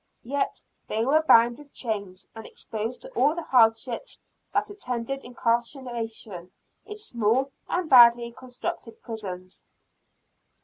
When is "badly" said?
7.87-8.31